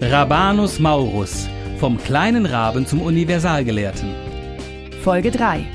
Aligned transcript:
Rabanus 0.00 0.78
Maurus, 0.78 1.48
vom 1.80 1.98
kleinen 1.98 2.46
Raben 2.46 2.86
zum 2.86 3.02
Universalgelehrten. 3.02 4.14
Folge 5.02 5.32
3. 5.32 5.66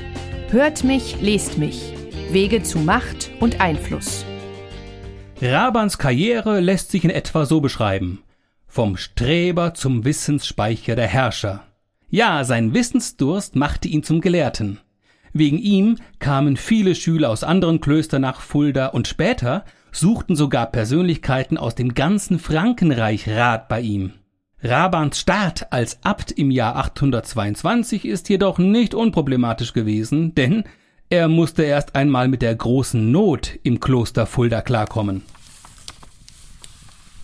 Hört 0.48 0.82
mich, 0.82 1.20
lest 1.20 1.58
mich. 1.58 1.92
Wege 2.30 2.62
zu 2.62 2.78
Macht 2.78 3.30
und 3.40 3.60
Einfluss. 3.60 4.24
Rabans 5.42 5.98
Karriere 5.98 6.60
lässt 6.60 6.90
sich 6.90 7.04
in 7.04 7.10
etwa 7.10 7.44
so 7.44 7.60
beschreiben. 7.60 8.22
Vom 8.66 8.96
Streber 8.96 9.74
zum 9.74 10.06
Wissensspeicher 10.06 10.96
der 10.96 11.06
Herrscher. 11.06 11.62
Ja, 12.08 12.44
sein 12.44 12.72
Wissensdurst 12.72 13.56
machte 13.56 13.88
ihn 13.88 14.04
zum 14.04 14.22
Gelehrten. 14.22 14.80
Wegen 15.34 15.58
ihm 15.58 15.98
kamen 16.18 16.56
viele 16.56 16.94
Schüler 16.94 17.28
aus 17.28 17.44
anderen 17.44 17.82
Klöstern 17.82 18.22
nach 18.22 18.40
Fulda 18.40 18.86
und 18.86 19.06
später 19.06 19.66
suchten 19.96 20.36
sogar 20.36 20.66
Persönlichkeiten 20.66 21.56
aus 21.56 21.74
dem 21.74 21.94
ganzen 21.94 22.38
Frankenreich 22.38 23.28
Rat 23.28 23.68
bei 23.68 23.80
ihm. 23.80 24.12
Rabans 24.62 25.20
Start 25.20 25.72
als 25.72 25.98
Abt 26.04 26.30
im 26.32 26.50
Jahr 26.50 26.76
822 26.76 28.06
ist 28.06 28.28
jedoch 28.28 28.58
nicht 28.58 28.94
unproblematisch 28.94 29.74
gewesen, 29.74 30.34
denn 30.34 30.64
er 31.10 31.28
musste 31.28 31.64
erst 31.64 31.94
einmal 31.94 32.28
mit 32.28 32.40
der 32.40 32.54
großen 32.54 33.12
Not 33.12 33.58
im 33.62 33.78
Kloster 33.78 34.26
Fulda 34.26 34.62
klarkommen. 34.62 35.22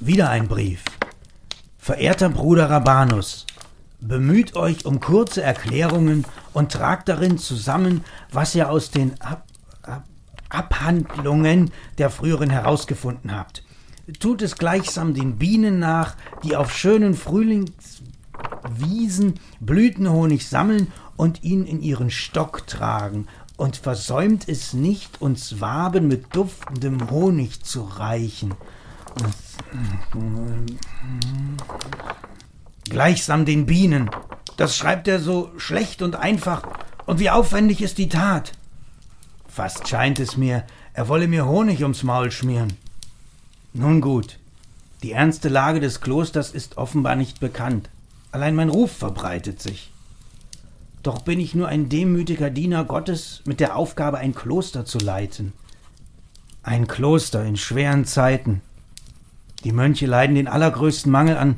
Wieder 0.01 0.29
ein 0.29 0.49
Brief. 0.49 0.85
Verehrter 1.79 2.29
Bruder 2.29 2.69
Rabanus, 2.69 3.47
bemüht 4.01 4.55
euch 4.55 4.85
um 4.85 5.01
kurze 5.01 5.43
Erklärungen 5.43 6.27
und 6.53 6.73
tragt 6.73 7.09
darin 7.09 7.39
zusammen, 7.39 8.05
was 8.31 8.55
ihr 8.55 8.71
aus 8.71 8.91
den 8.91 9.19
Ab 9.21 9.47
Ab 9.83 10.05
Abhandlungen 10.51 11.71
der 11.99 12.11
früheren 12.11 12.51
herausgefunden 12.51 13.37
habt. 13.37 13.63
Tut 14.19 14.43
es 14.43 14.57
gleichsam 14.57 15.15
den 15.15 15.39
Bienen 15.39 15.79
nach, 15.79 16.17
die 16.43 16.57
auf 16.57 16.77
schönen 16.77 17.15
Frühlingswiesen 17.15 19.35
Blütenhonig 19.61 20.49
sammeln 20.49 20.89
und 21.17 21.45
ihn 21.45 21.65
in 21.65 21.81
ihren 21.81 22.11
Stock 22.11 22.67
tragen, 22.67 23.29
und 23.61 23.77
versäumt 23.77 24.49
es 24.49 24.73
nicht, 24.73 25.21
uns 25.21 25.61
Waben 25.61 26.09
mit 26.09 26.35
duftendem 26.35 27.11
Honig 27.11 27.63
zu 27.63 27.83
reichen. 27.83 28.55
Gleichsam 32.85 33.45
den 33.45 33.67
Bienen. 33.67 34.11
Das 34.57 34.79
schreibt 34.79 35.09
er 35.09 35.21
so 35.21 35.53
schlecht 35.59 36.01
und 36.01 36.17
einfach. 36.17 36.63
Und 37.05 37.21
wie 37.21 37.29
aufwendig 37.29 37.83
ist 37.83 37.99
die 37.99 38.09
Tat. 38.09 38.53
Fast 39.51 39.89
scheint 39.89 40.21
es 40.21 40.37
mir, 40.37 40.65
er 40.95 41.09
wolle 41.09 41.27
mir 41.27 41.47
Honig 41.47 41.83
ums 41.83 42.05
Maul 42.05 42.31
schmieren. 42.31 42.75
Nun 43.73 44.01
gut, 44.01 44.39
die 45.03 45.13
ernste 45.13 45.49
Lage 45.49 45.81
des 45.81 46.01
Klosters 46.01 46.53
ist 46.53 46.79
offenbar 46.79 47.17
nicht 47.17 47.41
bekannt. 47.41 47.89
Allein 48.31 48.55
mein 48.55 48.69
Ruf 48.69 48.93
verbreitet 48.93 49.61
sich. 49.61 49.91
Doch 51.03 51.23
bin 51.23 51.41
ich 51.41 51.55
nur 51.55 51.67
ein 51.67 51.89
demütiger 51.89 52.51
Diener 52.51 52.85
Gottes 52.85 53.43
mit 53.45 53.59
der 53.59 53.75
Aufgabe, 53.75 54.19
ein 54.19 54.35
Kloster 54.35 54.85
zu 54.85 54.99
leiten. 54.99 55.53
Ein 56.63 56.87
Kloster 56.87 57.45
in 57.45 57.57
schweren 57.57 58.05
Zeiten. 58.05 58.61
Die 59.65 59.73
Mönche 59.73 60.07
leiden 60.07 60.37
den 60.37 60.49
allergrößten 60.49 61.11
Mangel 61.11 61.37
an, 61.37 61.57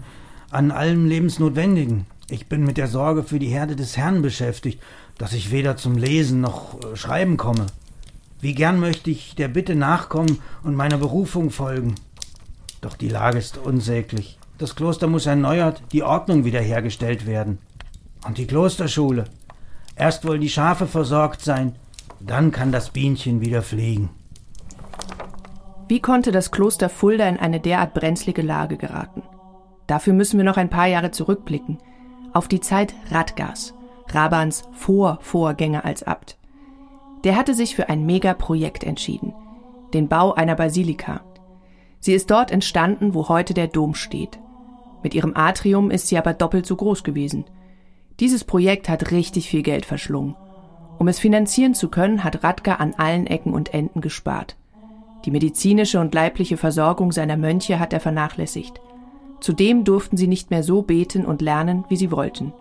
an 0.51 0.71
allem 0.71 1.07
Lebensnotwendigen. 1.07 2.07
Ich 2.33 2.49
bin 2.49 2.65
mit 2.65 2.79
der 2.79 2.89
Sorge 2.89 3.25
für 3.25 3.39
die 3.39 3.49
Herde 3.49 3.77
des 3.77 3.99
Herrn 3.99 4.23
beschäftigt, 4.23 4.83
dass 5.19 5.35
ich 5.35 5.51
weder 5.51 5.77
zum 5.77 5.99
Lesen 5.99 6.41
noch 6.41 6.81
äh, 6.81 6.97
Schreiben 6.97 7.37
komme. 7.37 7.67
Wie 8.41 8.55
gern 8.55 8.81
möchte 8.81 9.11
ich 9.11 9.35
der 9.35 9.49
Bitte 9.49 9.75
nachkommen 9.75 10.39
und 10.63 10.75
meiner 10.75 10.97
Berufung 10.97 11.51
folgen. 11.51 11.95
Doch 12.81 12.97
die 12.97 13.11
Lage 13.11 13.37
ist 13.37 13.59
unsäglich. 13.59 14.39
Das 14.57 14.75
Kloster 14.77 15.09
muss 15.09 15.27
erneuert, 15.27 15.83
die 15.93 16.03
Ordnung 16.03 16.47
wiederhergestellt 16.47 17.27
werden. 17.27 17.59
Und 18.27 18.39
die 18.39 18.47
Klosterschule. 18.47 19.25
Erst 19.95 20.27
wollen 20.27 20.41
die 20.41 20.49
Schafe 20.49 20.87
versorgt 20.87 21.43
sein, 21.43 21.75
dann 22.19 22.51
kann 22.51 22.73
das 22.73 22.89
Bienchen 22.89 23.43
wieder 23.43 23.61
fliegen. 23.61 24.09
Wie 25.87 26.01
konnte 26.01 26.33
das 26.33 26.51
Kloster 26.51 26.89
Fulda 26.89 27.29
in 27.29 27.37
eine 27.37 27.61
derart 27.61 27.93
brenzlige 27.93 28.41
Lage 28.41 28.79
geraten? 28.79 29.23
Dafür 29.87 30.15
müssen 30.15 30.39
wir 30.39 30.47
noch 30.47 30.57
ein 30.57 30.71
paar 30.71 30.87
Jahre 30.87 31.11
zurückblicken. 31.11 31.77
Auf 32.33 32.49
die 32.49 32.61
Zeit 32.61 32.95
Radgas, 33.11 33.75
Rabans 34.09 34.65
Vorvorgänger 34.73 35.85
als 35.85 36.03
Abt. 36.03 36.39
Der 37.25 37.37
hatte 37.37 37.55
sich 37.55 37.77
für 37.77 37.89
ein 37.89 38.07
Megaprojekt 38.07 38.85
entschieden. 38.85 39.35
Den 39.93 40.09
Bau 40.09 40.33
einer 40.33 40.55
Basilika. 40.55 41.21
Sie 42.01 42.15
ist 42.15 42.31
dort 42.31 42.51
entstanden, 42.51 43.15
wo 43.15 43.29
heute 43.29 43.53
der 43.55 43.69
Dom 43.69 43.95
steht. 43.95 44.39
Mit 45.03 45.15
ihrem 45.15 45.37
Atrium 45.37 45.91
ist 45.91 46.09
sie 46.09 46.17
aber 46.17 46.33
doppelt 46.33 46.67
so 46.67 46.75
groß 46.75 47.05
gewesen. 47.05 47.45
Dieses 48.19 48.45
Projekt 48.45 48.89
hat 48.89 49.11
richtig 49.11 49.49
viel 49.49 49.63
Geld 49.63 49.85
verschlungen. 49.85 50.35
Um 50.99 51.09
es 51.09 51.19
finanzieren 51.19 51.75
zu 51.75 51.89
können, 51.89 52.25
hat 52.25 52.43
Radka 52.43 52.77
an 52.77 52.95
allen 52.95 53.27
Ecken 53.27 53.53
und 53.53 53.75
Enden 53.75 54.01
gespart. 54.01 54.57
Die 55.25 55.31
medizinische 55.31 56.01
und 56.01 56.15
leibliche 56.15 56.57
Versorgung 56.57 57.13
seiner 57.13 57.37
Mönche 57.37 57.79
hat 57.79 57.93
er 57.93 58.01
vernachlässigt. 58.01 58.81
Zudem 59.43 59.83
durften 59.83 60.17
sie 60.17 60.29
nicht 60.29 60.51
mehr 60.51 60.63
so 60.63 60.83
beten 60.83 61.27
und 61.27 61.43
lernen, 61.43 61.85
wie 61.89 61.97
sie 61.97 62.13
wollten. 62.13 62.53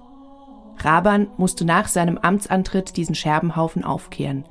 Raban 0.78 1.28
musste 1.38 1.64
nach 1.64 1.88
seinem 1.88 2.18
Amtsantritt 2.18 2.98
diesen 2.98 3.14
Scherbenhaufen 3.14 3.84
aufkehren. 3.84 4.46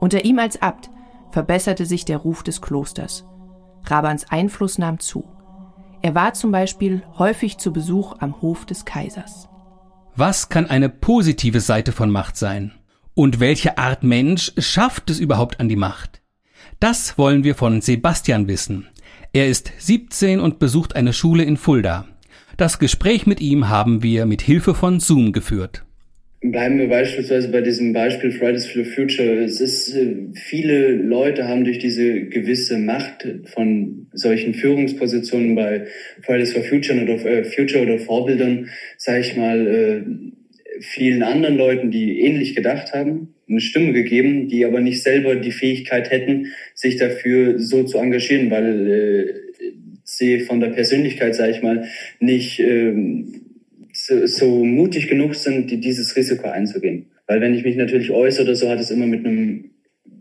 Unter 0.00 0.24
ihm 0.24 0.38
als 0.38 0.62
Abt 0.62 0.90
verbesserte 1.32 1.84
sich 1.84 2.06
der 2.06 2.16
Ruf 2.16 2.44
des 2.44 2.62
Klosters. 2.62 3.26
Rabans 3.84 4.30
Einfluss 4.30 4.78
nahm 4.78 5.00
zu. 5.00 5.24
Er 6.00 6.14
war 6.14 6.32
zum 6.32 6.50
Beispiel 6.50 7.02
häufig 7.18 7.58
zu 7.58 7.74
Besuch 7.74 8.16
am 8.20 8.40
Hof 8.40 8.64
des 8.64 8.86
Kaisers. 8.86 9.48
Was 10.16 10.48
kann 10.48 10.70
eine 10.70 10.88
positive 10.88 11.60
Seite 11.60 11.92
von 11.92 12.10
Macht 12.10 12.38
sein? 12.38 12.72
Und 13.12 13.38
welche 13.38 13.76
Art 13.76 14.02
Mensch 14.02 14.52
schafft 14.56 15.10
es 15.10 15.18
überhaupt 15.18 15.60
an 15.60 15.68
die 15.68 15.76
Macht? 15.76 16.22
Das 16.80 17.18
wollen 17.18 17.44
wir 17.44 17.54
von 17.54 17.82
Sebastian 17.82 18.48
wissen. 18.48 18.88
Er 19.36 19.48
ist 19.48 19.72
17 19.78 20.38
und 20.38 20.60
besucht 20.60 20.94
eine 20.94 21.12
Schule 21.12 21.42
in 21.42 21.56
Fulda. 21.56 22.06
Das 22.56 22.78
Gespräch 22.78 23.26
mit 23.26 23.40
ihm 23.40 23.68
haben 23.68 24.00
wir 24.00 24.26
mit 24.26 24.42
Hilfe 24.42 24.76
von 24.76 25.00
Zoom 25.00 25.32
geführt. 25.32 25.84
Bleiben 26.40 26.78
wir 26.78 26.88
beispielsweise 26.88 27.48
bei 27.48 27.60
diesem 27.60 27.92
Beispiel 27.92 28.30
Fridays 28.30 28.66
for 28.66 28.84
Future. 28.84 29.42
Es 29.42 29.60
ist, 29.60 29.92
äh, 29.92 30.28
viele 30.34 30.92
Leute 30.92 31.48
haben 31.48 31.64
durch 31.64 31.80
diese 31.80 32.26
gewisse 32.26 32.78
Macht 32.78 33.26
von 33.46 34.06
solchen 34.12 34.54
Führungspositionen 34.54 35.56
bei 35.56 35.88
Fridays 36.22 36.52
for 36.52 36.62
Future 36.62 37.02
oder, 37.02 37.14
äh, 37.26 37.42
Future 37.42 37.82
oder 37.82 37.98
Vorbildern, 37.98 38.68
sage 38.98 39.18
ich 39.22 39.36
mal, 39.36 39.66
äh, 39.66 40.02
vielen 40.80 41.24
anderen 41.24 41.56
Leuten, 41.56 41.90
die 41.90 42.20
ähnlich 42.20 42.54
gedacht 42.54 42.92
haben, 42.94 43.33
eine 43.48 43.60
Stimme 43.60 43.92
gegeben, 43.92 44.48
die 44.48 44.64
aber 44.64 44.80
nicht 44.80 45.02
selber 45.02 45.36
die 45.36 45.52
Fähigkeit 45.52 46.10
hätten, 46.10 46.52
sich 46.74 46.96
dafür 46.96 47.58
so 47.58 47.84
zu 47.84 47.98
engagieren, 47.98 48.50
weil 48.50 48.90
äh, 48.90 49.44
sie 50.04 50.40
von 50.40 50.60
der 50.60 50.68
Persönlichkeit, 50.68 51.34
sage 51.34 51.52
ich 51.52 51.62
mal, 51.62 51.86
nicht 52.20 52.60
ähm, 52.60 53.42
so, 53.92 54.26
so 54.26 54.64
mutig 54.64 55.08
genug 55.08 55.34
sind, 55.34 55.70
die, 55.70 55.80
dieses 55.80 56.16
Risiko 56.16 56.48
einzugehen. 56.48 57.06
Weil 57.26 57.40
wenn 57.40 57.54
ich 57.54 57.64
mich 57.64 57.76
natürlich 57.76 58.10
äußere 58.10 58.44
oder 58.44 58.54
so, 58.54 58.68
hat 58.68 58.80
es 58.80 58.90
immer 58.90 59.06
mit 59.06 59.24
einem 59.24 59.70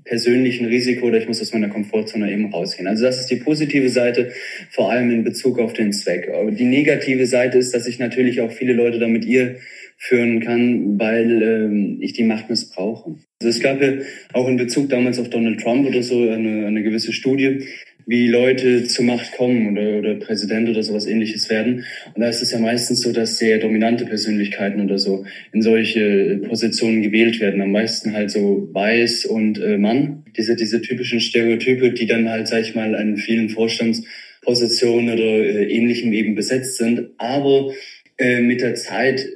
persönlichen 0.05 0.65
Risiko 0.65 1.07
oder 1.07 1.17
ich 1.17 1.27
muss 1.27 1.41
aus 1.41 1.53
meiner 1.53 1.69
Komfortzone 1.69 2.31
eben 2.31 2.53
rausgehen. 2.53 2.87
Also 2.87 3.03
das 3.03 3.19
ist 3.19 3.29
die 3.29 3.37
positive 3.37 3.89
Seite, 3.89 4.31
vor 4.69 4.91
allem 4.91 5.11
in 5.11 5.23
Bezug 5.23 5.59
auf 5.59 5.73
den 5.73 5.93
Zweck. 5.93 6.29
Aber 6.29 6.51
die 6.51 6.65
negative 6.65 7.25
Seite 7.25 7.57
ist, 7.57 7.73
dass 7.73 7.87
ich 7.87 7.99
natürlich 7.99 8.41
auch 8.41 8.51
viele 8.51 8.73
Leute 8.73 8.99
damit 8.99 9.25
ihr 9.25 9.57
führen 9.97 10.41
kann, 10.41 10.99
weil 10.99 11.41
ähm, 11.41 11.97
ich 12.01 12.13
die 12.13 12.23
Macht 12.23 12.49
missbrauche. 12.49 13.15
Also 13.39 13.49
es 13.49 13.61
gab 13.61 13.81
ja 13.81 13.93
auch 14.33 14.47
in 14.47 14.57
Bezug 14.57 14.89
damals 14.89 15.19
auf 15.19 15.29
Donald 15.29 15.61
Trump 15.61 15.87
oder 15.87 16.03
so 16.03 16.29
eine, 16.29 16.67
eine 16.67 16.83
gewisse 16.83 17.13
Studie, 17.13 17.65
wie 18.05 18.27
Leute 18.27 18.85
zur 18.85 19.05
Macht 19.05 19.33
kommen 19.33 19.71
oder, 19.71 19.99
oder 19.99 20.15
Präsident 20.15 20.69
oder 20.69 20.83
sowas 20.83 21.05
ähnliches 21.05 21.49
werden. 21.49 21.85
Und 22.13 22.21
da 22.21 22.29
ist 22.29 22.41
es 22.41 22.51
ja 22.51 22.59
meistens 22.59 23.01
so, 23.01 23.11
dass 23.11 23.37
sehr 23.37 23.59
dominante 23.59 24.05
Persönlichkeiten 24.05 24.81
oder 24.81 24.97
so 24.97 25.25
in 25.51 25.61
solche 25.61 26.41
Positionen 26.47 27.01
gewählt 27.01 27.39
werden. 27.39 27.61
Am 27.61 27.71
meisten 27.71 28.13
halt 28.13 28.31
so 28.31 28.69
weiß 28.71 29.25
und 29.25 29.61
äh, 29.61 29.77
Mann. 29.77 30.23
Diese, 30.37 30.55
diese 30.55 30.81
typischen 30.81 31.19
Stereotype, 31.19 31.91
die 31.91 32.07
dann 32.07 32.29
halt, 32.29 32.47
sag 32.47 32.61
ich 32.61 32.75
mal, 32.75 32.95
an 32.95 33.17
vielen 33.17 33.49
Vorstandspositionen 33.49 35.13
oder 35.13 35.23
äh, 35.23 35.71
ähnlichem 35.71 36.13
eben 36.13 36.35
besetzt 36.35 36.77
sind. 36.77 37.09
Aber 37.17 37.71
äh, 38.17 38.41
mit 38.41 38.61
der 38.61 38.75
Zeit 38.75 39.27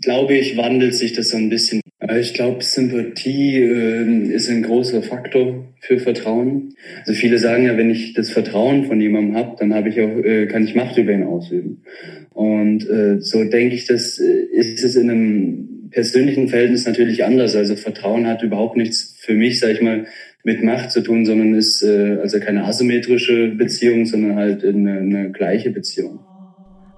glaube 0.00 0.34
ich, 0.34 0.56
wandelt 0.56 0.94
sich 0.94 1.12
das 1.12 1.30
so 1.30 1.36
ein 1.36 1.48
bisschen. 1.48 1.80
Ich 2.14 2.34
glaube, 2.34 2.62
Sympathie 2.62 3.62
äh, 3.62 4.32
ist 4.32 4.48
ein 4.48 4.62
großer 4.62 5.02
Faktor 5.02 5.64
für 5.80 5.98
Vertrauen. 5.98 6.74
Also 7.00 7.14
viele 7.14 7.38
sagen 7.38 7.64
ja, 7.64 7.76
wenn 7.76 7.90
ich 7.90 8.14
das 8.14 8.30
Vertrauen 8.30 8.84
von 8.84 9.00
jemandem 9.00 9.34
habe, 9.36 9.56
dann 9.58 9.74
habe 9.74 9.88
ich 9.88 10.00
auch, 10.00 10.24
äh, 10.24 10.46
kann 10.46 10.64
ich 10.64 10.74
Macht 10.74 10.98
über 10.98 11.12
ihn 11.12 11.24
ausüben. 11.24 11.82
Und 12.30 12.88
äh, 12.88 13.20
so 13.20 13.42
denke 13.44 13.74
ich, 13.74 13.86
das 13.86 14.18
äh, 14.18 14.42
ist 14.52 14.84
es 14.84 14.94
in 14.94 15.10
einem 15.10 15.88
persönlichen 15.90 16.48
Verhältnis 16.48 16.86
natürlich 16.86 17.24
anders. 17.24 17.56
Also 17.56 17.76
Vertrauen 17.76 18.26
hat 18.26 18.42
überhaupt 18.42 18.76
nichts 18.76 19.16
für 19.18 19.34
mich, 19.34 19.58
sage 19.58 19.72
ich 19.72 19.80
mal, 19.80 20.06
mit 20.44 20.62
Macht 20.62 20.92
zu 20.92 21.00
tun, 21.00 21.24
sondern 21.24 21.54
ist 21.54 21.82
äh, 21.82 22.18
also 22.20 22.38
keine 22.38 22.64
asymmetrische 22.64 23.48
Beziehung, 23.48 24.04
sondern 24.06 24.36
halt 24.36 24.64
eine, 24.64 24.98
eine 24.98 25.32
gleiche 25.32 25.70
Beziehung. 25.70 26.20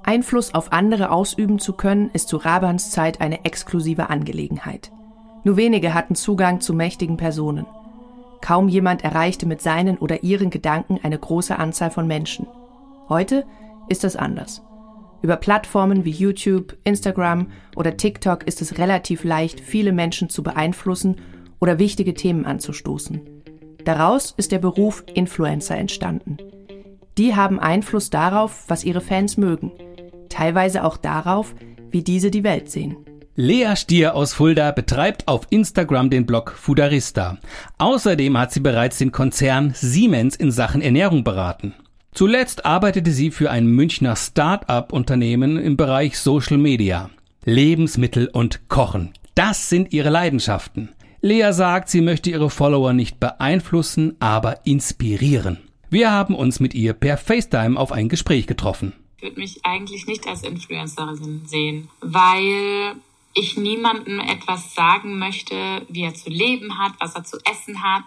Einfluss 0.02 0.54
auf 0.54 0.72
andere 0.72 1.10
ausüben 1.10 1.58
zu 1.58 1.74
können, 1.74 2.10
ist 2.12 2.28
zu 2.28 2.36
Rabans 2.36 2.90
Zeit 2.90 3.20
eine 3.20 3.44
exklusive 3.44 4.10
Angelegenheit. 4.10 4.90
Nur 5.44 5.56
wenige 5.56 5.94
hatten 5.94 6.14
Zugang 6.14 6.60
zu 6.60 6.74
mächtigen 6.74 7.16
Personen. 7.16 7.66
Kaum 8.40 8.68
jemand 8.68 9.04
erreichte 9.04 9.46
mit 9.46 9.60
seinen 9.60 9.98
oder 9.98 10.22
ihren 10.22 10.50
Gedanken 10.50 11.00
eine 11.02 11.18
große 11.18 11.58
Anzahl 11.58 11.90
von 11.90 12.06
Menschen. 12.06 12.46
Heute 13.08 13.44
ist 13.88 14.04
das 14.04 14.16
anders. 14.16 14.62
Über 15.22 15.36
Plattformen 15.36 16.04
wie 16.04 16.10
YouTube, 16.10 16.76
Instagram 16.84 17.48
oder 17.74 17.96
TikTok 17.96 18.44
ist 18.44 18.62
es 18.62 18.78
relativ 18.78 19.24
leicht, 19.24 19.60
viele 19.60 19.92
Menschen 19.92 20.28
zu 20.28 20.42
beeinflussen 20.42 21.16
oder 21.58 21.78
wichtige 21.78 22.14
Themen 22.14 22.44
anzustoßen. 22.44 23.20
Daraus 23.84 24.34
ist 24.36 24.52
der 24.52 24.58
Beruf 24.58 25.02
Influencer 25.12 25.76
entstanden. 25.76 26.36
Die 27.16 27.34
haben 27.34 27.58
Einfluss 27.58 28.10
darauf, 28.10 28.64
was 28.68 28.84
ihre 28.84 29.00
Fans 29.00 29.36
mögen, 29.36 29.72
teilweise 30.28 30.84
auch 30.84 30.96
darauf, 30.96 31.54
wie 31.90 32.02
diese 32.02 32.30
die 32.30 32.44
Welt 32.44 32.70
sehen. 32.70 32.96
Lea 33.40 33.76
Stier 33.76 34.16
aus 34.16 34.34
Fulda 34.34 34.72
betreibt 34.72 35.28
auf 35.28 35.46
Instagram 35.50 36.10
den 36.10 36.26
Blog 36.26 36.50
Fudarista. 36.50 37.38
Außerdem 37.78 38.36
hat 38.36 38.52
sie 38.52 38.58
bereits 38.58 38.98
den 38.98 39.12
Konzern 39.12 39.74
Siemens 39.76 40.34
in 40.34 40.50
Sachen 40.50 40.80
Ernährung 40.80 41.22
beraten. 41.22 41.72
Zuletzt 42.12 42.66
arbeitete 42.66 43.12
sie 43.12 43.30
für 43.30 43.48
ein 43.48 43.68
Münchner 43.68 44.16
Start-up-Unternehmen 44.16 45.56
im 45.56 45.76
Bereich 45.76 46.18
Social 46.18 46.58
Media. 46.58 47.10
Lebensmittel 47.44 48.26
und 48.26 48.68
Kochen. 48.68 49.12
Das 49.36 49.68
sind 49.68 49.92
ihre 49.92 50.10
Leidenschaften. 50.10 50.88
Lea 51.20 51.52
sagt, 51.52 51.90
sie 51.90 52.00
möchte 52.00 52.30
ihre 52.30 52.50
Follower 52.50 52.92
nicht 52.92 53.20
beeinflussen, 53.20 54.16
aber 54.18 54.66
inspirieren. 54.66 55.58
Wir 55.90 56.10
haben 56.10 56.34
uns 56.34 56.58
mit 56.58 56.74
ihr 56.74 56.92
per 56.92 57.16
FaceTime 57.16 57.78
auf 57.78 57.92
ein 57.92 58.08
Gespräch 58.08 58.48
getroffen. 58.48 58.94
Ich 59.18 59.22
würde 59.22 59.38
mich 59.38 59.60
eigentlich 59.64 60.08
nicht 60.08 60.26
als 60.26 60.42
Influencerin 60.42 61.42
sehen, 61.46 61.88
weil 62.00 62.96
ich 63.38 63.56
niemandem 63.56 64.20
etwas 64.20 64.74
sagen 64.74 65.18
möchte, 65.18 65.86
wie 65.88 66.02
er 66.02 66.14
zu 66.14 66.28
leben 66.28 66.78
hat, 66.78 66.92
was 66.98 67.14
er 67.14 67.24
zu 67.24 67.38
essen 67.44 67.82
hat, 67.82 68.04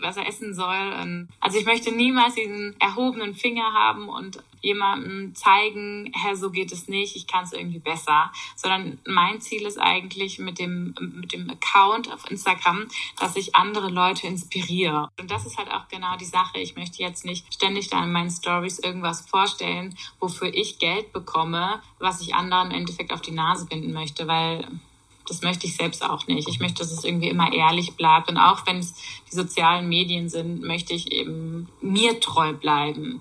was 0.00 0.16
er 0.16 0.26
essen 0.26 0.54
soll. 0.54 1.26
Also 1.40 1.58
ich 1.58 1.66
möchte 1.66 1.92
niemals 1.92 2.34
diesen 2.34 2.78
erhobenen 2.80 3.34
Finger 3.34 3.72
haben 3.72 4.08
und 4.08 4.42
jemandem 4.60 5.34
zeigen, 5.34 6.10
Herr, 6.14 6.36
so 6.36 6.50
geht 6.50 6.72
es 6.72 6.88
nicht, 6.88 7.16
ich 7.16 7.26
kann 7.26 7.44
es 7.44 7.52
irgendwie 7.52 7.78
besser, 7.78 8.32
sondern 8.56 8.98
mein 9.06 9.40
Ziel 9.40 9.64
ist 9.66 9.78
eigentlich 9.78 10.38
mit 10.38 10.58
dem, 10.58 10.94
mit 11.14 11.32
dem 11.32 11.48
Account 11.50 12.12
auf 12.12 12.28
Instagram, 12.30 12.86
dass 13.18 13.36
ich 13.36 13.54
andere 13.54 13.90
Leute 13.90 14.26
inspiriere. 14.26 15.08
Und 15.20 15.30
das 15.30 15.46
ist 15.46 15.58
halt 15.58 15.70
auch 15.70 15.88
genau 15.88 16.16
die 16.16 16.24
Sache. 16.24 16.58
Ich 16.58 16.76
möchte 16.76 17.02
jetzt 17.02 17.24
nicht 17.24 17.52
ständig 17.52 17.90
da 17.90 18.02
in 18.02 18.12
meinen 18.12 18.30
Stories 18.30 18.78
irgendwas 18.78 19.28
vorstellen, 19.28 19.96
wofür 20.18 20.52
ich 20.52 20.78
Geld 20.78 21.12
bekomme, 21.12 21.80
was 21.98 22.20
ich 22.20 22.34
anderen 22.34 22.70
im 22.70 22.78
Endeffekt 22.78 23.12
auf 23.12 23.20
die 23.20 23.32
Nase 23.32 23.66
binden 23.66 23.92
möchte, 23.92 24.26
weil 24.26 24.66
das 25.28 25.42
möchte 25.42 25.66
ich 25.66 25.76
selbst 25.76 26.04
auch 26.04 26.26
nicht. 26.26 26.48
Ich 26.48 26.60
möchte, 26.60 26.78
dass 26.78 26.92
es 26.92 27.04
irgendwie 27.04 27.28
immer 27.28 27.52
ehrlich 27.52 27.96
bleibt. 27.96 28.28
Und 28.28 28.36
auch 28.36 28.66
wenn 28.66 28.78
es 28.78 28.94
die 29.30 29.34
sozialen 29.34 29.88
Medien 29.88 30.28
sind, 30.28 30.62
möchte 30.62 30.94
ich 30.94 31.12
eben 31.12 31.68
mir 31.80 32.20
treu 32.20 32.52
bleiben. 32.52 33.20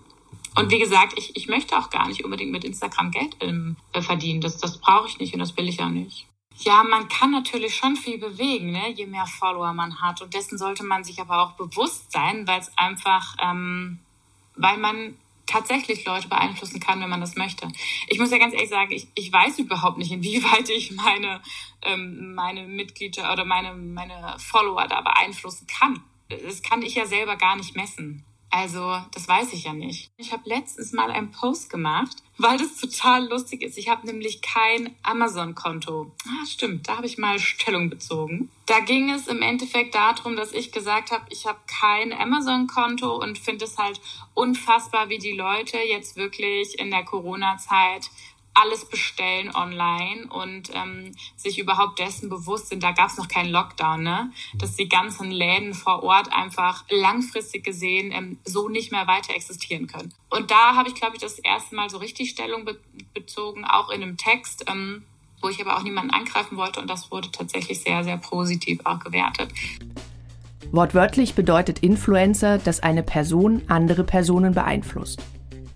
Und 0.56 0.72
wie 0.72 0.80
gesagt, 0.80 1.14
ich, 1.18 1.36
ich 1.36 1.48
möchte 1.48 1.78
auch 1.78 1.90
gar 1.90 2.08
nicht 2.08 2.24
unbedingt 2.24 2.52
mit 2.52 2.64
Instagram 2.64 3.12
Geld 3.12 3.36
ähm, 3.42 3.76
verdienen. 3.94 4.42
Das, 4.42 4.58
das 4.58 4.78
brauche 4.78 5.08
ich 5.08 5.20
nicht 5.20 5.34
und 5.34 5.40
das 5.40 5.56
will 5.58 5.68
ich 5.68 5.82
auch 5.82 5.90
nicht. 5.90 6.28
Ja, 6.60 6.84
man 6.84 7.10
kann 7.10 7.32
natürlich 7.32 7.76
schon 7.76 7.98
viel 7.98 8.18
bewegen, 8.18 8.72
ne? 8.72 8.90
je 8.94 9.06
mehr 9.06 9.26
Follower 9.26 9.74
man 9.74 10.02
hat. 10.02 10.22
Und 10.22 10.34
dessen 10.34 10.58
sollte 10.58 10.86
man 10.86 11.04
sich 11.04 11.20
aber 11.20 11.44
auch 11.44 11.52
bewusst 11.54 12.12
sein, 12.14 12.48
weil 12.48 12.62
es 12.62 12.72
einfach, 12.78 13.36
ähm, 13.42 14.00
weil 14.56 14.78
man 14.78 15.16
tatsächlich 15.46 16.06
Leute 16.06 16.28
beeinflussen 16.28 16.80
kann, 16.80 17.02
wenn 17.02 17.10
man 17.10 17.22
das 17.22 17.36
möchte. 17.36 17.68
Ich 18.08 18.20
muss 18.20 18.32
ja 18.32 18.38
ganz 18.38 18.54
ehrlich 18.54 18.70
sagen, 18.70 18.92
ich, 18.92 19.08
ich 19.16 19.32
weiß 19.32 19.60
überhaupt 19.60 19.98
nicht, 19.98 20.12
inwieweit 20.12 20.70
ich 20.70 20.92
meine, 20.92 21.42
ähm, 21.82 22.34
meine 22.36 22.68
Mitglieder 22.68 23.32
oder 23.32 23.46
meine, 23.46 23.74
meine 23.76 24.36
Follower 24.40 24.88
da 24.88 25.02
beeinflussen 25.02 25.68
kann. 25.68 26.04
Das 26.30 26.64
kann 26.64 26.82
ich 26.82 26.96
ja 26.96 27.06
selber 27.06 27.36
gar 27.36 27.56
nicht 27.56 27.76
messen. 27.76 28.26
Also, 28.58 28.96
das 29.12 29.28
weiß 29.28 29.52
ich 29.52 29.66
ja 29.66 29.74
nicht. 29.74 30.12
Ich 30.16 30.32
habe 30.32 30.44
letztens 30.46 30.94
mal 30.94 31.12
einen 31.12 31.30
Post 31.30 31.70
gemacht, 31.70 32.24
weil 32.38 32.58
das 32.58 32.78
total 32.78 33.28
lustig 33.28 33.62
ist. 33.62 33.78
Ich 33.78 33.90
habe 33.90 34.08
nämlich 34.08 34.42
kein 34.42 34.96
Amazon-Konto. 35.04 36.14
Ah, 36.26 36.46
stimmt, 36.46 36.88
da 36.88 36.96
habe 36.96 37.06
ich 37.06 37.18
mal 37.18 37.38
Stellung 37.38 37.90
bezogen. 37.90 38.50
Da 38.66 38.80
ging 38.80 39.12
es 39.12 39.28
im 39.28 39.42
Endeffekt 39.42 39.94
darum, 39.94 40.38
dass 40.38 40.54
ich 40.54 40.72
gesagt 40.72 41.12
habe, 41.12 41.26
ich 41.32 41.46
habe 41.46 41.60
kein 41.68 42.14
Amazon-Konto 42.14 43.18
und 43.22 43.38
finde 43.38 43.66
es 43.66 43.78
halt 43.78 44.00
unfassbar, 44.34 45.10
wie 45.10 45.20
die 45.20 45.34
Leute 45.34 45.78
jetzt 45.80 46.16
wirklich 46.16 46.80
in 46.80 46.92
der 46.92 47.04
Corona-Zeit 47.04 48.10
alles 48.56 48.86
bestellen 48.86 49.54
online 49.54 50.28
und 50.28 50.72
ähm, 50.74 51.12
sich 51.36 51.60
überhaupt 51.60 52.00
dessen 52.00 52.30
bewusst 52.30 52.70
sind, 52.70 52.82
da 52.82 52.92
gab 52.92 53.10
es 53.10 53.18
noch 53.18 53.28
keinen 53.28 53.52
Lockdown, 53.52 54.02
ne? 54.02 54.32
dass 54.56 54.76
die 54.76 54.90
ganzen 54.90 55.30
Läden 55.30 55.74
vor 55.74 56.04
Ort 56.04 56.32
einfach 56.32 56.86
langfristig 56.90 57.64
gesehen 57.64 58.12
ähm, 58.12 58.40
so 58.46 58.70
nicht 58.70 58.92
mehr 58.92 59.08
weiter 59.08 59.36
existieren 59.36 59.88
können. 59.88 60.14
Und 60.30 60.52
da 60.52 60.76
habe 60.76 60.90
ich, 60.90 60.96
glaube 60.96 61.16
ich, 61.16 61.22
das 61.22 61.38
erste 61.40 61.76
Mal 61.76 61.90
so 61.90 61.98
richtig 61.98 62.32
Stellung 62.32 62.66
be 62.66 62.80
bezogen, 63.14 63.64
auch 63.66 63.90
in 63.90 64.04
einem 64.04 64.18
Text. 64.18 64.66
Ähm, 64.68 65.04
wo 65.42 65.50
ich 65.50 65.62
aber 65.62 65.78
auch 65.78 65.84
niemanden 65.84 66.12
angreifen 66.12 66.58
wollte 66.58 66.80
und 66.80 66.90
das 66.90 67.12
wurde 67.12 67.30
tatsächlich 67.32 67.80
sehr, 67.82 68.04
sehr 68.04 68.18
positiv 68.18 68.80
auch 68.84 69.00
gewertet. 69.00 69.52
Wortwörtlich 70.72 71.36
bedeutet 71.36 71.80
Influencer, 71.80 72.58
dass 72.58 72.82
eine 72.82 73.04
Person 73.04 73.62
andere 73.68 74.04
Personen 74.04 74.56
beeinflusst. 74.56 75.22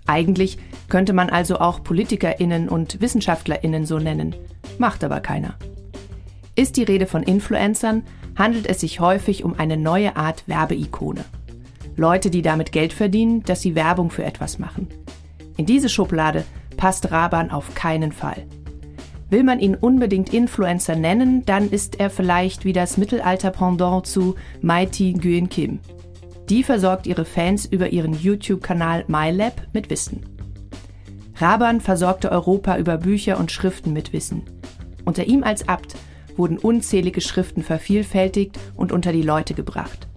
Eigentlich 0.09 0.57
könnte 0.87 1.13
man 1.13 1.29
also 1.29 1.59
auch 1.59 1.83
Politikerinnen 1.83 2.67
und 2.67 2.99
Wissenschaftlerinnen 2.99 3.85
so 3.85 3.99
nennen, 3.99 4.35
macht 4.79 5.03
aber 5.03 5.19
keiner. 5.19 5.53
Ist 6.55 6.77
die 6.77 6.83
Rede 6.83 7.05
von 7.05 7.21
Influencern, 7.21 8.01
handelt 8.35 8.65
es 8.65 8.79
sich 8.79 8.99
häufig 8.99 9.43
um 9.43 9.59
eine 9.59 9.77
neue 9.77 10.15
Art 10.15 10.47
Werbeikone. 10.47 11.23
Leute, 11.95 12.31
die 12.31 12.41
damit 12.41 12.71
Geld 12.71 12.91
verdienen, 12.91 13.43
dass 13.43 13.61
sie 13.61 13.75
Werbung 13.75 14.09
für 14.09 14.23
etwas 14.23 14.57
machen. 14.57 14.87
In 15.57 15.67
diese 15.67 15.89
Schublade 15.89 16.43
passt 16.75 17.11
Raban 17.11 17.51
auf 17.51 17.75
keinen 17.75 18.11
Fall. 18.11 18.47
Will 19.29 19.43
man 19.43 19.59
ihn 19.59 19.75
unbedingt 19.75 20.33
Influencer 20.33 20.95
nennen, 20.95 21.45
dann 21.45 21.69
ist 21.69 21.99
er 21.99 22.09
vielleicht 22.09 22.65
wie 22.65 22.73
das 22.73 22.97
Mittelalter-Pendant 22.97 24.07
zu 24.07 24.33
Mighty 24.63 25.13
Nguyen 25.13 25.49
Kim. 25.49 25.79
Die 26.49 26.63
versorgt 26.63 27.05
ihre 27.05 27.25
Fans 27.25 27.65
über 27.65 27.89
ihren 27.89 28.19
YouTube-Kanal 28.19 29.05
MyLab 29.07 29.67
mit 29.71 29.89
Wissen. 29.91 30.25
Raban 31.35 31.79
versorgte 31.79 32.31
Europa 32.31 32.77
über 32.77 32.97
Bücher 32.97 33.37
und 33.37 33.51
Schriften 33.51 33.93
mit 33.93 34.13
Wissen. 34.13 34.43
Unter 35.05 35.25
ihm 35.25 35.43
als 35.43 35.67
Abt 35.67 35.95
wurden 36.35 36.57
unzählige 36.57 37.21
Schriften 37.21 37.63
vervielfältigt 37.63 38.57
und 38.75 38.91
unter 38.91 39.11
die 39.11 39.21
Leute 39.21 39.53
gebracht. 39.53 40.07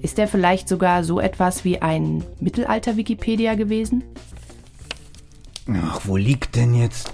Ist 0.00 0.18
er 0.18 0.28
vielleicht 0.28 0.68
sogar 0.68 1.02
so 1.02 1.18
etwas 1.18 1.64
wie 1.64 1.82
ein 1.82 2.24
Mittelalter-Wikipedia 2.38 3.54
gewesen? 3.54 4.04
Ach, 5.82 6.00
wo 6.04 6.16
liegt 6.16 6.54
denn 6.54 6.72
jetzt? 6.72 7.10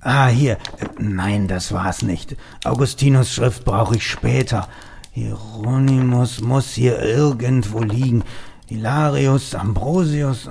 Ah, 0.00 0.28
hier. 0.28 0.58
Nein, 0.98 1.48
das 1.48 1.72
war's 1.72 2.02
nicht. 2.02 2.36
Augustinus 2.64 3.32
Schrift 3.32 3.64
brauche 3.64 3.96
ich 3.96 4.06
später. 4.06 4.68
Hieronymus 5.20 6.40
muss 6.40 6.72
hier 6.72 6.98
irgendwo 7.02 7.80
liegen. 7.80 8.24
Hilarius, 8.66 9.54
Ambrosius. 9.54 10.48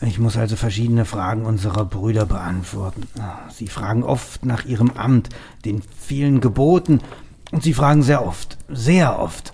Ich 0.00 0.18
muss 0.18 0.36
also 0.36 0.56
verschiedene 0.56 1.04
Fragen 1.04 1.44
unserer 1.46 1.84
Brüder 1.84 2.26
beantworten. 2.26 3.06
Sie 3.48 3.68
fragen 3.68 4.02
oft 4.02 4.44
nach 4.44 4.64
ihrem 4.64 4.90
Amt, 4.96 5.28
den 5.64 5.82
vielen 5.82 6.40
Geboten, 6.40 7.00
und 7.52 7.62
sie 7.62 7.74
fragen 7.74 8.02
sehr 8.02 8.26
oft, 8.26 8.58
sehr 8.68 9.20
oft. 9.20 9.52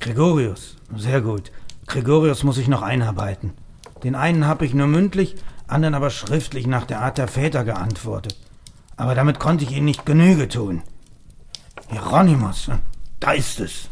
Gregorius, 0.00 0.76
sehr 0.96 1.20
gut. 1.20 1.52
Gregorius 1.86 2.42
muss 2.42 2.58
ich 2.58 2.66
noch 2.66 2.82
einarbeiten. 2.82 3.52
Den 4.02 4.16
einen 4.16 4.46
habe 4.46 4.66
ich 4.66 4.74
nur 4.74 4.88
mündlich, 4.88 5.36
anderen 5.68 5.94
aber 5.94 6.10
schriftlich 6.10 6.66
nach 6.66 6.84
der 6.84 7.00
Art 7.00 7.18
der 7.18 7.28
Väter 7.28 7.62
geantwortet. 7.62 8.36
Aber 8.96 9.14
damit 9.14 9.38
konnte 9.38 9.64
ich 9.64 9.70
ihnen 9.70 9.84
nicht 9.84 10.04
Genüge 10.04 10.48
tun. 10.48 10.82
Hieronymus, 11.88 12.70
da 13.24 13.32
ist 13.32 13.60
es. 13.60 13.88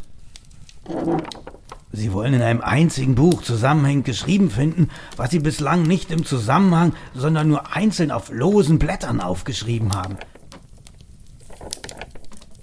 Sie 1.90 2.12
wollen 2.12 2.34
in 2.34 2.42
einem 2.42 2.60
einzigen 2.60 3.14
Buch 3.14 3.42
zusammenhängend 3.42 4.04
geschrieben 4.04 4.50
finden, 4.50 4.90
was 5.16 5.30
Sie 5.30 5.38
bislang 5.38 5.82
nicht 5.82 6.10
im 6.10 6.26
Zusammenhang, 6.26 6.94
sondern 7.14 7.48
nur 7.48 7.74
einzeln 7.74 8.10
auf 8.10 8.30
losen 8.30 8.78
Blättern 8.78 9.20
aufgeschrieben 9.20 9.94
haben. 9.94 10.16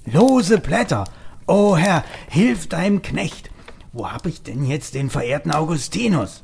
Lose 0.06 0.60
Blätter! 0.60 1.06
O 1.48 1.72
oh 1.72 1.78
Herr, 1.78 2.04
hilf 2.28 2.68
deinem 2.68 3.02
Knecht! 3.02 3.50
Wo 3.92 4.12
hab 4.12 4.28
ich 4.28 4.44
denn 4.44 4.64
jetzt 4.64 4.94
den 4.94 5.10
verehrten 5.10 5.52
Augustinus? 5.52 6.44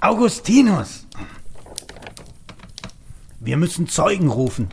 Augustinus! 0.00 1.06
Wir 3.40 3.58
müssen 3.58 3.86
Zeugen 3.86 4.28
rufen. 4.28 4.68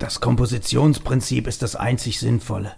Das 0.00 0.18
Kompositionsprinzip 0.18 1.46
ist 1.46 1.60
das 1.60 1.76
einzig 1.76 2.18
Sinnvolle. 2.20 2.72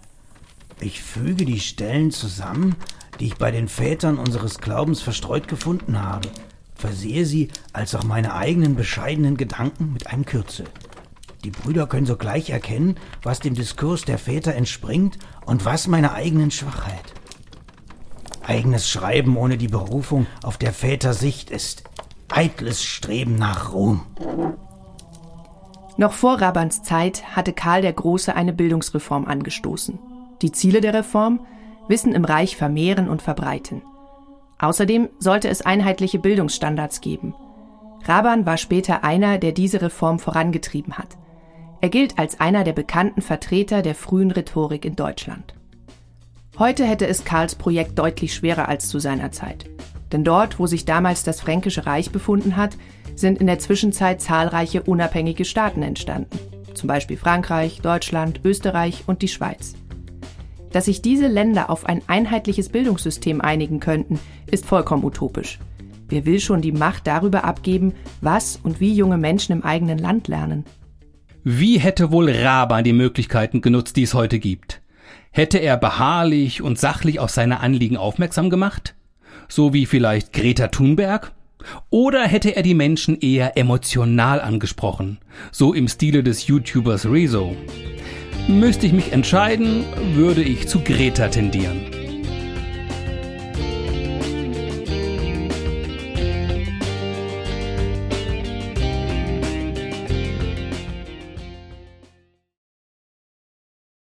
Ich 0.81 1.01
füge 1.01 1.45
die 1.45 1.61
Stellen 1.61 2.11
zusammen, 2.11 2.75
die 3.17 3.27
ich 3.27 3.37
bei 3.37 3.49
den 3.49 3.69
Vätern 3.69 4.17
unseres 4.17 4.59
Glaubens 4.59 5.01
verstreut 5.01 5.47
gefunden 5.47 6.01
habe. 6.01 6.27
versehe 6.75 7.25
sie 7.25 7.47
als 7.71 7.95
auch 7.95 8.03
meine 8.03 8.33
eigenen 8.35 8.75
bescheidenen 8.75 9.37
Gedanken 9.37 9.93
mit 9.93 10.07
einem 10.07 10.25
Kürzel. 10.25 10.65
Die 11.45 11.51
Brüder 11.51 11.87
können 11.87 12.05
sogleich 12.05 12.49
erkennen, 12.49 12.97
was 13.21 13.39
dem 13.39 13.53
Diskurs 13.53 14.01
der 14.01 14.17
Väter 14.17 14.53
entspringt 14.53 15.17
und 15.45 15.63
was 15.63 15.87
meiner 15.87 16.13
eigenen 16.13 16.51
Schwachheit. 16.51 17.13
Eigenes 18.41 18.89
Schreiben 18.89 19.37
ohne 19.37 19.57
die 19.57 19.69
Berufung 19.69 20.27
auf 20.41 20.57
der 20.57 20.73
Väter 20.73 21.13
Sicht 21.13 21.51
ist 21.51 21.85
eitles 22.27 22.83
Streben 22.83 23.35
nach 23.35 23.71
Ruhm. 23.71 24.01
Noch 25.97 26.13
vor 26.13 26.41
Rabans 26.41 26.81
Zeit 26.81 27.35
hatte 27.35 27.53
Karl 27.53 27.81
der 27.81 27.93
Große 27.93 28.35
eine 28.35 28.53
Bildungsreform 28.53 29.25
angestoßen. 29.25 29.99
Die 30.41 30.51
Ziele 30.51 30.81
der 30.81 30.93
Reform 30.93 31.45
Wissen 31.87 32.13
im 32.13 32.25
Reich 32.25 32.55
vermehren 32.55 33.09
und 33.09 33.21
verbreiten. 33.21 33.81
Außerdem 34.59 35.09
sollte 35.19 35.49
es 35.49 35.61
einheitliche 35.61 36.19
Bildungsstandards 36.19 37.01
geben. 37.01 37.35
Raban 38.05 38.45
war 38.45 38.57
später 38.57 39.03
einer, 39.03 39.37
der 39.37 39.51
diese 39.51 39.81
Reform 39.81 40.19
vorangetrieben 40.19 40.97
hat. 40.97 41.17
Er 41.81 41.89
gilt 41.89 42.17
als 42.17 42.39
einer 42.39 42.63
der 42.63 42.73
bekannten 42.73 43.21
Vertreter 43.21 43.81
der 43.81 43.95
frühen 43.95 44.31
Rhetorik 44.31 44.85
in 44.85 44.95
Deutschland. 44.95 45.53
Heute 46.57 46.85
hätte 46.85 47.07
es 47.07 47.25
Karls 47.25 47.55
Projekt 47.55 47.99
deutlich 47.99 48.33
schwerer 48.33 48.69
als 48.69 48.87
zu 48.87 48.99
seiner 48.99 49.31
Zeit. 49.31 49.65
Denn 50.13 50.23
dort, 50.23 50.59
wo 50.59 50.67
sich 50.67 50.85
damals 50.85 51.23
das 51.23 51.41
Fränkische 51.41 51.87
Reich 51.87 52.11
befunden 52.11 52.55
hat, 52.55 52.77
sind 53.15 53.39
in 53.39 53.47
der 53.47 53.57
Zwischenzeit 53.57 54.21
zahlreiche 54.21 54.83
unabhängige 54.83 55.43
Staaten 55.43 55.81
entstanden. 55.81 56.39
Zum 56.75 56.87
Beispiel 56.87 57.17
Frankreich, 57.17 57.81
Deutschland, 57.81 58.41
Österreich 58.45 59.03
und 59.07 59.23
die 59.23 59.27
Schweiz. 59.27 59.73
Dass 60.71 60.85
sich 60.85 61.01
diese 61.01 61.27
Länder 61.27 61.69
auf 61.69 61.85
ein 61.85 62.01
einheitliches 62.07 62.69
Bildungssystem 62.69 63.41
einigen 63.41 63.79
könnten, 63.79 64.19
ist 64.49 64.65
vollkommen 64.65 65.03
utopisch. 65.03 65.59
Wer 66.09 66.25
will 66.25 66.39
schon 66.39 66.61
die 66.61 66.71
Macht 66.71 67.07
darüber 67.07 67.43
abgeben, 67.43 67.93
was 68.21 68.59
und 68.61 68.79
wie 68.79 68.93
junge 68.93 69.17
Menschen 69.17 69.51
im 69.51 69.63
eigenen 69.63 69.97
Land 69.97 70.27
lernen? 70.27 70.63
Wie 71.43 71.79
hätte 71.79 72.11
wohl 72.11 72.29
Raban 72.29 72.83
die 72.83 72.93
Möglichkeiten 72.93 73.61
genutzt, 73.61 73.95
die 73.95 74.03
es 74.03 74.13
heute 74.13 74.37
gibt? 74.39 74.81
Hätte 75.31 75.57
er 75.57 75.77
beharrlich 75.77 76.61
und 76.61 76.77
sachlich 76.77 77.19
auf 77.19 77.31
seine 77.31 77.61
Anliegen 77.61 77.97
aufmerksam 77.97 78.51
gemacht? 78.51 78.95
So 79.47 79.73
wie 79.73 79.85
vielleicht 79.85 80.33
Greta 80.33 80.67
Thunberg? 80.67 81.31
Oder 81.89 82.23
hätte 82.23 82.55
er 82.55 82.63
die 82.63 82.73
Menschen 82.73 83.19
eher 83.19 83.57
emotional 83.57 84.41
angesprochen? 84.41 85.19
So 85.51 85.73
im 85.73 85.87
Stile 85.87 86.23
des 86.23 86.47
YouTubers 86.47 87.05
Rezo? 87.09 87.55
Müsste 88.47 88.85
ich 88.85 88.93
mich 88.93 89.13
entscheiden, 89.13 89.85
würde 90.13 90.43
ich 90.43 90.67
zu 90.67 90.81
Greta 90.81 91.29
tendieren. 91.29 92.02